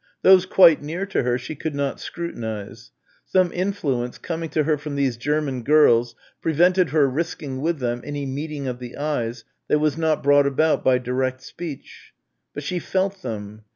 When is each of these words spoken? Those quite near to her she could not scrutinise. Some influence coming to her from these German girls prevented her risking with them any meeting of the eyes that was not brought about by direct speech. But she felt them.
Those 0.23 0.47
quite 0.47 0.81
near 0.81 1.05
to 1.05 1.21
her 1.21 1.37
she 1.37 1.53
could 1.53 1.75
not 1.75 1.99
scrutinise. 1.99 2.89
Some 3.23 3.51
influence 3.53 4.17
coming 4.17 4.49
to 4.49 4.63
her 4.63 4.75
from 4.75 4.95
these 4.95 5.15
German 5.15 5.61
girls 5.61 6.15
prevented 6.41 6.89
her 6.89 7.07
risking 7.07 7.61
with 7.61 7.77
them 7.77 8.01
any 8.03 8.25
meeting 8.25 8.67
of 8.67 8.79
the 8.79 8.97
eyes 8.97 9.43
that 9.67 9.77
was 9.77 9.99
not 9.99 10.23
brought 10.23 10.47
about 10.47 10.83
by 10.83 10.97
direct 10.97 11.43
speech. 11.43 12.13
But 12.51 12.63
she 12.63 12.79
felt 12.79 13.21
them. 13.21 13.65